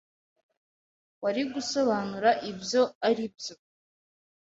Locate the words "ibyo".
2.51-2.81